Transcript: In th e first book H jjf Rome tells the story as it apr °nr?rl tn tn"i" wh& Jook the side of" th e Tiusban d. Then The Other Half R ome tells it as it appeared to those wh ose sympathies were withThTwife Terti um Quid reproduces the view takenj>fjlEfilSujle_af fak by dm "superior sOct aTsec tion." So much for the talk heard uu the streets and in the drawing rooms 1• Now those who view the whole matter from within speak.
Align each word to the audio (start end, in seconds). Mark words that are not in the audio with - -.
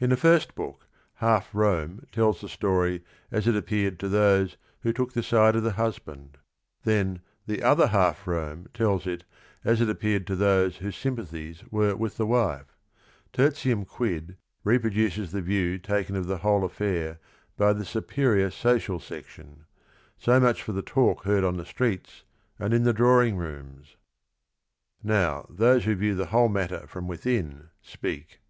In 0.00 0.08
th 0.08 0.18
e 0.18 0.22
first 0.22 0.54
book 0.54 0.86
H 1.20 1.24
jjf 1.26 1.44
Rome 1.52 2.06
tells 2.10 2.40
the 2.40 2.48
story 2.48 3.04
as 3.30 3.46
it 3.46 3.54
apr 3.54 3.90
°nr?rl 3.90 4.08
tn 4.08 4.08
tn"i" 4.08 4.90
wh& 4.90 4.94
Jook 4.96 5.12
the 5.12 5.22
side 5.22 5.54
of" 5.54 5.64
th 5.64 5.74
e 5.74 5.76
Tiusban 5.76 6.32
d. 6.32 6.38
Then 6.84 7.20
The 7.46 7.62
Other 7.62 7.88
Half 7.88 8.26
R 8.26 8.34
ome 8.36 8.68
tells 8.72 9.06
it 9.06 9.24
as 9.66 9.82
it 9.82 9.90
appeared 9.90 10.26
to 10.28 10.34
those 10.34 10.78
wh 10.78 10.86
ose 10.86 10.96
sympathies 10.96 11.62
were 11.70 11.94
withThTwife 11.94 12.64
Terti 13.34 13.70
um 13.70 13.84
Quid 13.84 14.38
reproduces 14.64 15.32
the 15.32 15.42
view 15.42 15.78
takenj>fjlEfilSujle_af 15.78 16.70
fak 16.72 17.18
by 17.58 17.74
dm 17.74 17.84
"superior 17.84 18.48
sOct 18.50 18.88
aTsec 18.88 19.26
tion." 19.26 19.66
So 20.16 20.40
much 20.40 20.62
for 20.62 20.72
the 20.72 20.80
talk 20.80 21.24
heard 21.24 21.44
uu 21.44 21.52
the 21.54 21.66
streets 21.66 22.24
and 22.58 22.72
in 22.72 22.84
the 22.84 22.94
drawing 22.94 23.36
rooms 23.36 23.96
1• 25.02 25.14
Now 25.20 25.44
those 25.50 25.84
who 25.84 25.94
view 25.94 26.14
the 26.14 26.28
whole 26.32 26.48
matter 26.48 26.86
from 26.86 27.06
within 27.06 27.68
speak. 27.82 28.40